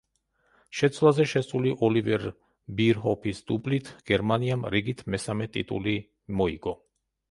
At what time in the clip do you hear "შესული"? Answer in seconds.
1.31-1.73